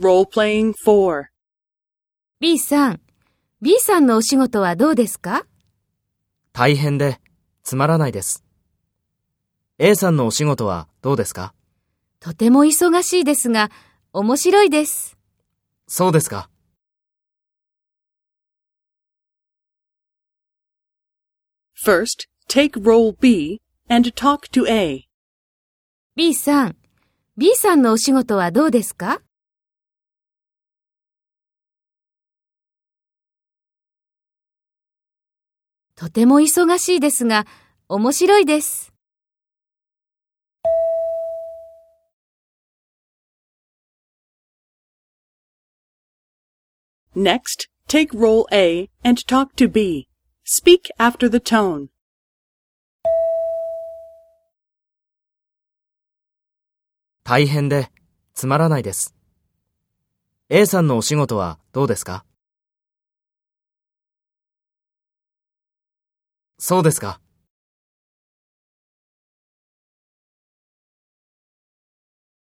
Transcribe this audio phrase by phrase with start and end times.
[0.00, 1.24] Role-playing 4.
[2.38, 3.00] B さん、
[3.60, 5.44] B さんのお仕事はどうですか？
[6.52, 7.20] 大変で
[7.64, 8.44] つまらないです。
[9.78, 11.52] A さんのお仕事はどうですか？
[12.20, 13.70] とても忙しいですが、
[14.12, 15.18] 面白いです。
[15.88, 16.48] そうですか。
[21.84, 25.08] First, take role B and talk to A.
[26.14, 26.76] B さん、
[27.36, 29.22] B さんのお仕事はどうですか？
[35.98, 37.44] とても忙しいですが、
[37.88, 38.92] 面白いです。
[47.16, 50.06] Next, take role A and talk to B.
[50.46, 51.88] Speak after the tone.
[57.24, 57.90] 大変で
[58.34, 59.16] つまらないです。
[60.48, 62.24] A さんのお仕事はどうですか
[66.58, 67.20] そうですか。